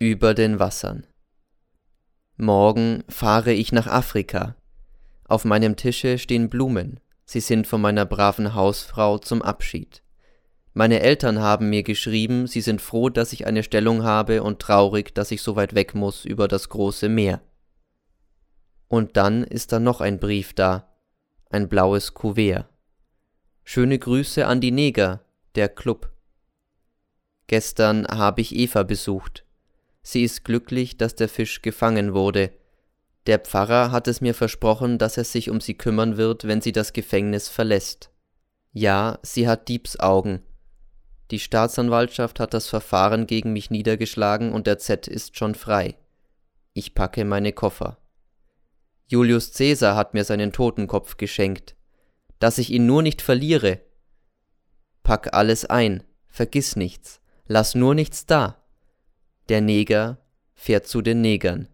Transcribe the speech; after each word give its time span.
über 0.00 0.32
den 0.32 0.60
Wassern. 0.60 1.06
Morgen 2.36 3.02
fahre 3.08 3.52
ich 3.52 3.72
nach 3.72 3.88
Afrika. 3.88 4.54
Auf 5.24 5.44
meinem 5.44 5.74
Tische 5.74 6.18
stehen 6.18 6.48
Blumen, 6.48 7.00
sie 7.24 7.40
sind 7.40 7.66
von 7.66 7.80
meiner 7.80 8.06
braven 8.06 8.54
Hausfrau 8.54 9.18
zum 9.18 9.42
Abschied. 9.42 10.04
Meine 10.72 11.00
Eltern 11.00 11.40
haben 11.40 11.68
mir 11.68 11.82
geschrieben, 11.82 12.46
sie 12.46 12.60
sind 12.60 12.80
froh, 12.80 13.08
dass 13.08 13.32
ich 13.32 13.48
eine 13.48 13.64
Stellung 13.64 14.04
habe 14.04 14.44
und 14.44 14.60
traurig, 14.60 15.12
dass 15.16 15.32
ich 15.32 15.42
so 15.42 15.56
weit 15.56 15.74
weg 15.74 15.96
muss 15.96 16.24
über 16.24 16.46
das 16.46 16.68
große 16.68 17.08
Meer. 17.08 17.40
Und 18.86 19.16
dann 19.16 19.42
ist 19.42 19.72
da 19.72 19.80
noch 19.80 20.00
ein 20.00 20.20
Brief 20.20 20.54
da, 20.54 20.94
ein 21.50 21.68
blaues 21.68 22.14
Kuvert. 22.14 22.68
Schöne 23.64 23.98
Grüße 23.98 24.46
an 24.46 24.60
die 24.60 24.70
Neger, 24.70 25.24
der 25.56 25.68
Club. 25.68 26.12
Gestern 27.48 28.06
habe 28.06 28.42
ich 28.42 28.54
Eva 28.54 28.84
besucht. 28.84 29.44
Sie 30.10 30.24
ist 30.24 30.42
glücklich, 30.42 30.96
dass 30.96 31.16
der 31.16 31.28
Fisch 31.28 31.60
gefangen 31.60 32.14
wurde. 32.14 32.50
Der 33.26 33.38
Pfarrer 33.38 33.90
hat 33.90 34.08
es 34.08 34.22
mir 34.22 34.32
versprochen, 34.32 34.96
dass 34.96 35.18
er 35.18 35.24
sich 35.24 35.50
um 35.50 35.60
sie 35.60 35.74
kümmern 35.74 36.16
wird, 36.16 36.48
wenn 36.48 36.62
sie 36.62 36.72
das 36.72 36.94
Gefängnis 36.94 37.48
verlässt. 37.48 38.10
Ja, 38.72 39.18
sie 39.20 39.46
hat 39.46 39.68
Diebsaugen. 39.68 40.40
Die 41.30 41.38
Staatsanwaltschaft 41.38 42.40
hat 42.40 42.54
das 42.54 42.68
Verfahren 42.68 43.26
gegen 43.26 43.52
mich 43.52 43.70
niedergeschlagen 43.70 44.52
und 44.52 44.66
der 44.66 44.78
Z 44.78 45.08
ist 45.08 45.36
schon 45.36 45.54
frei. 45.54 45.98
Ich 46.72 46.94
packe 46.94 47.26
meine 47.26 47.52
Koffer. 47.52 47.98
Julius 49.08 49.52
Cäsar 49.52 49.94
hat 49.94 50.14
mir 50.14 50.24
seinen 50.24 50.52
Totenkopf 50.52 51.18
geschenkt. 51.18 51.76
Dass 52.38 52.56
ich 52.56 52.70
ihn 52.70 52.86
nur 52.86 53.02
nicht 53.02 53.20
verliere. 53.20 53.82
Pack 55.02 55.34
alles 55.34 55.66
ein, 55.66 56.02
vergiss 56.28 56.76
nichts, 56.76 57.20
lass 57.46 57.74
nur 57.74 57.94
nichts 57.94 58.24
da. 58.24 58.58
Der 59.48 59.60
Neger 59.60 60.18
fährt 60.54 60.86
zu 60.86 61.00
den 61.00 61.20
Negern. 61.20 61.68